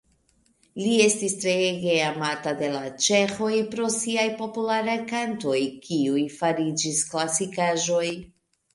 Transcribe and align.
Li 0.83 0.93
estis 1.03 1.35
treege 1.43 1.97
amata 2.05 2.55
de 2.63 2.71
la 2.77 2.81
ĉeĥoj 3.09 3.51
pro 3.75 3.91
siaj 3.99 4.27
popularaj 4.43 4.99
kantoj, 5.15 5.57
kiuj 5.89 6.27
fariĝis 6.41 7.07
klasikaĵoj. 7.15 8.07